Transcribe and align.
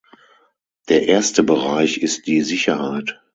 Der 0.89 1.07
erste 1.09 1.43
Bereich 1.43 1.99
ist 1.99 2.25
die 2.25 2.41
Sicherheit. 2.41 3.21